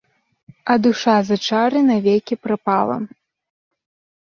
А 0.73 0.77
душа 0.85 1.17
за 1.29 1.37
чары 1.51 1.79
навекі 1.91 2.33
прапала! 2.47 2.97